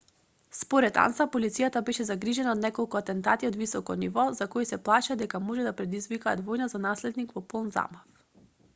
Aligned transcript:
според 0.59 0.95
анса 1.01 1.25
полицијата 1.35 1.83
беше 1.89 2.05
загрижена 2.07 2.51
од 2.55 2.63
неколку 2.63 2.99
атентати 3.01 3.49
од 3.51 3.59
високо 3.61 3.97
ниво 4.05 4.25
за 4.41 4.47
кои 4.57 4.69
се 4.71 4.81
плашеа 4.89 5.19
дека 5.21 5.45
може 5.51 5.65
да 5.69 5.77
предизвикаат 5.83 6.41
војна 6.49 6.69
за 6.75 6.81
наследник 6.91 7.37
во 7.39 7.45
полн 7.55 7.69
замав 7.77 8.25